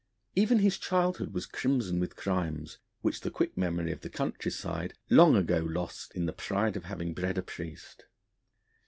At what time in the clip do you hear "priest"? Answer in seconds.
7.43-8.05